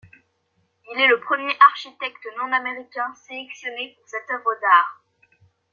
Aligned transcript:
Il 0.91 0.99
est 0.99 1.05
le 1.07 1.19
premier 1.19 1.53
architecte 1.59 2.27
non 2.39 2.51
américain 2.51 3.13
sélectionné 3.13 3.95
pour 3.99 4.09
cette 4.09 4.31
œuvre 4.31 4.59
d'art. 4.59 5.03